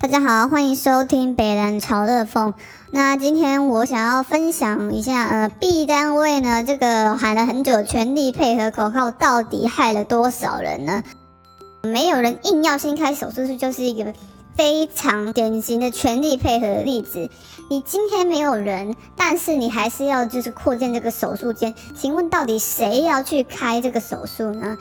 [0.00, 2.54] 大家好，欢迎收听北南潮热风。
[2.92, 11.02] 那今天我想要分享一下，呃，B 单位呢，这个喊了很久全力配合口号，到底害了多少人呢？
[11.82, 14.14] 没有人硬要先开手术室，就是一个
[14.58, 17.30] 非常典型的全力配合的例子。
[17.70, 24.76] 你今天没有人，但是你还是要就是扩建这个手术间，请问到底谁要去开这个手术呢？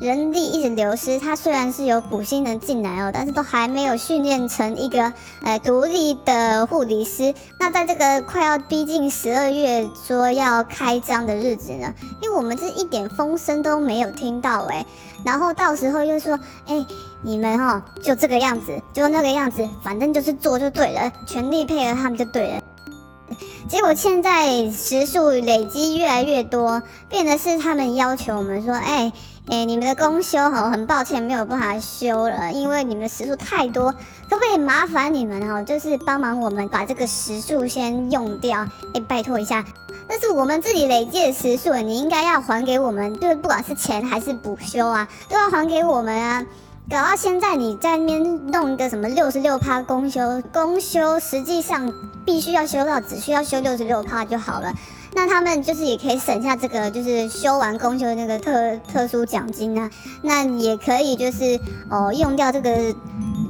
[0.00, 5.12] 人力一直流失，他虽然是有补新人进来哦，但是都还没有训练成一个
[5.44, 7.32] 呃独立的护理师。
[7.60, 14.84] 那在这个快要逼近十二月说要开张的日子呢，因为我们这一点风声都没有听到哎，
[15.24, 16.84] 然后到时候又说哎
[17.22, 22.62] 你们哈就这个样子，就那个样子，反正就是做就对了，全力配合他们就对了。
[23.68, 29.12] 结果现在时数累积越来越多，变得是他们要求我们说哎。
[29.48, 33.90] 哎，你们的公休哈，很抱歉没有办法休了，因为你们的时数太多，
[34.28, 38.64] 可不可以麻烦你们哈，就是帮忙我们把这个时数先用掉？
[38.94, 39.64] 哎，拜托一下，
[40.08, 46.46] 那是我们自己累积的时数，你应该要还给我们，就是不管是钱还是补休啊，都要还给我们啊。
[46.90, 54.74] 搞到现在你在那边弄一个什么六十六趴公休，公休实际上必须要休到只需要休六十六趴就好了。
[55.14, 59.88] 那他们就是也可以省下这个，就是修完公休那个特特殊奖金啊，
[60.22, 62.92] 那也可以就是哦用掉这个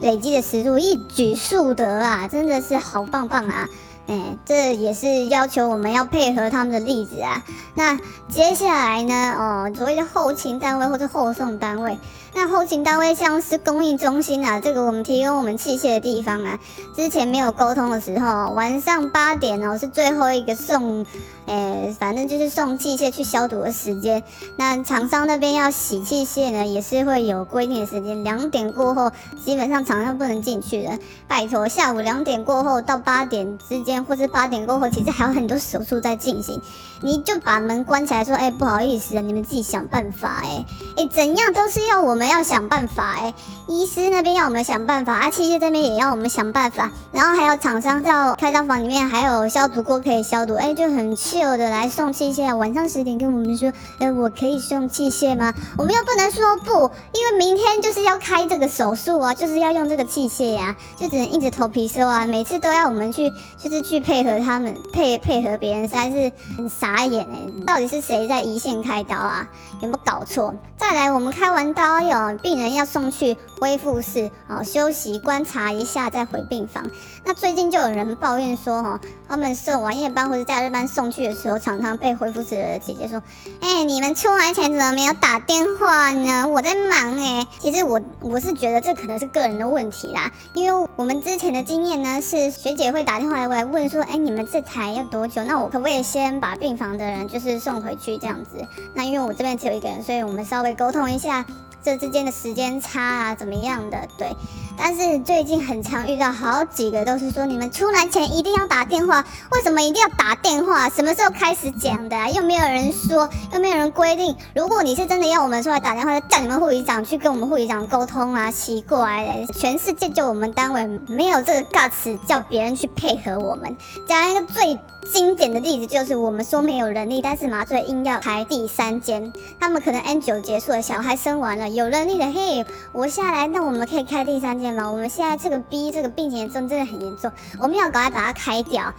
[0.02, 3.66] 累积的时数，一举数得啊，真的是好棒棒啊！
[4.06, 7.44] 哎，这也是要求我们要配合他们的例子啊。
[7.74, 7.98] 那
[8.28, 11.98] 接下来呢，哦，所谓的后勤单位或者后送单位。
[12.32, 16.60] 那后勤单位像是供应中心啊，这个我们提供我们器械的地方啊，
[16.94, 21.04] 之前没有沟通的时候，晚上八点哦是最后一个送，
[21.46, 24.22] 哎，反正就是送器械去消毒的时间。
[24.56, 29.10] 那厂商那边要洗器械呢，也是会有规定的时间，两点过后
[29.44, 31.00] 基本上厂商不能进去的。
[31.26, 36.58] 拜托，下午两点过后到八点之间，或是八点过后，其实还有很多手术在进行，
[37.02, 40.64] 你就把门关起来，说，哎，不好意思啊，你们自己想办法，哎，
[40.96, 42.30] 哎，怎样都是要我们。
[42.30, 43.34] 要想办法哎，
[43.66, 52.56] 医师那边要我们想办法，啊，器械这边也要我们想办法，然后还有厂商叫开刀房里面还有消毒锅可以消毒，哎，就很 chill 的来送器械。
[52.56, 55.52] 晚上十点跟我们说，哎，我可以送器械吗？
[55.76, 62.26] 我们又不能说不，因为明天就是要开这个手术啊，就是要用这个器械呀，就只能硬着头皮收啊。
[62.26, 67.64] 每次都要我们去，就是去配合他们，配配合别人，实在是很傻眼哎。
[67.66, 69.48] 到底是谁在一线开刀啊？
[69.80, 70.54] 有没有搞错？
[70.76, 72.38] 再来，我们开完刀有。
[72.38, 76.84] 病人要送去恢复室哦，休息观察一下再回病房。
[77.24, 83.22] 那最近就有人抱怨说，哈，他们送完夜班或者假日班送去的时候，常常被恢复室的姐姐说，
[83.60, 86.48] 哎，你们出来前怎么没有打电话呢？
[86.48, 87.46] 我在忙哎。
[87.58, 95.42] 其实我我是觉得这可能是个人的问题啦，因为我们之前的经验呢，是学姐会打电话来问说，哎，你们这才要多久？
[95.44, 98.66] 那我可不可以先把病房的人就是送回去这样子？
[98.94, 101.44] 那因为我这边只有一个人，所以我们稍微沟通一下。
[101.82, 104.08] 这之间的时间差啊，怎么样的？
[104.18, 104.36] 对，
[104.76, 110.88] 但是最近很常遇到好几个都是说，你们出来前一定要打电话，为什么一定要打电话？
[110.90, 112.30] 什么时候开始讲的？
[112.30, 114.36] 又没有人说，又没有人规定。
[114.54, 123.76] 如果你是真的要我们出来打电话，叫你们护理长去跟我们护理长沟通啊，奇怪，全世界就我们单位没有这个 guts 叫别人去配合我们。
[124.06, 124.78] 讲一个最。
[125.12, 129.32] 经典的例子就是我们说没有人力，但是麻醉硬要排第三间。
[129.58, 134.90] 他们可能 N 九结束了，小孩生完了，有能力的，嘿，我下来，那我们可以开第三间吗？
[134.90, 138.92] 我们现在这个 B 这个病情严重，真的很严重，我们要赶快把它开掉。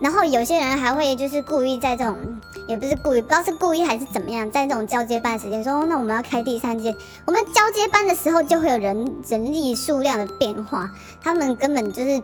[0.00, 2.16] 然后有些人还会就是故意在这种，
[2.68, 6.94] 也不是故意，不知道是故意还是怎么样，在这种交接班时间说，那我们要开第三间。
[7.24, 12.22] 我们交接班的时候就会有人人力数量的变化，他们根本就是。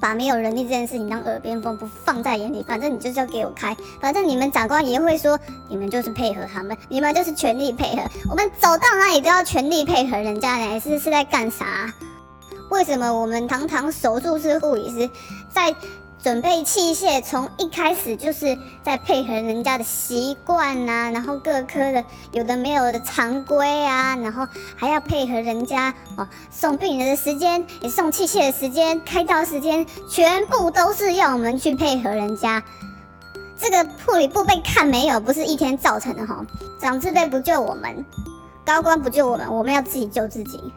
[0.00, 2.64] 把没有人力这件事情当耳边风，不放在眼里。
[2.66, 5.38] 反正你就是要给我开，反正你们长官也会说，
[5.68, 8.02] 你们就是配合他们，你们就是全力配合。
[8.28, 11.92] 我们走到哪里都要全力配合人家，呢，是是在干啥？
[12.70, 15.10] 为什么我们堂堂手术室护理师
[15.52, 15.74] 在？
[16.22, 24.46] 准备器械从一开始就是在配合人家的习惯呐，然后各科的有的没有的常规啊，然后
[24.76, 32.62] 还要配合人家哦，送病人的时间，也送器械的时间，开刀时间，全部都是要我们去配合人家。
[33.58, 36.44] 这个护理部被看没有，不是一天造成的哈，
[36.78, 38.04] 长辈不救我们，
[38.64, 40.72] 高官不救我们，我们要自己救自己。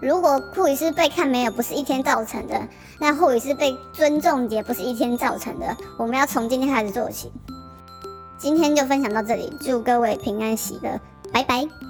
[0.00, 2.68] 如果护理师被看没有，不是一天造成的，
[2.98, 5.76] 那护理师被尊重也不是一天造成的。
[5.98, 7.30] 我们要从今天开始做起。
[8.38, 10.98] 今天就分享到这里，祝各位平安喜乐，
[11.32, 11.89] 拜拜。